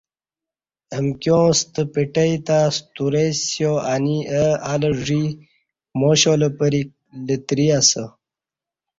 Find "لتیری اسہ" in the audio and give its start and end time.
7.25-8.03